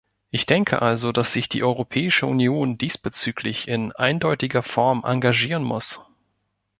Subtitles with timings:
[0.31, 5.99] Ich denke also, dass sich die Europäische Union diesbezüglich in eindeutiger Form engagieren muss.